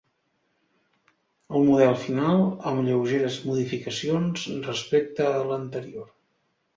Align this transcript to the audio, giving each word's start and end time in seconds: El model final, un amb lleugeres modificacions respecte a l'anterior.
El 1.57 1.65
model 1.67 1.91
final, 2.05 2.41
un 2.45 2.65
amb 2.71 2.81
lleugeres 2.87 3.37
modificacions 3.49 4.47
respecte 4.69 5.29
a 5.35 5.45
l'anterior. 5.51 6.09